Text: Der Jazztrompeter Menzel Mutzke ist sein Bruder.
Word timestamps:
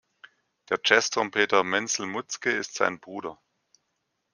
Der 0.69 0.79
Jazztrompeter 0.83 1.63
Menzel 1.63 2.07
Mutzke 2.07 2.49
ist 2.49 2.73
sein 2.73 2.99
Bruder. 2.99 3.39